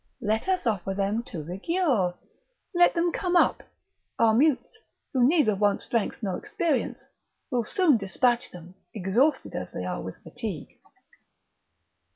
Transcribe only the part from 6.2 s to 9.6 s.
nor experience, will soon despatch them, exhausted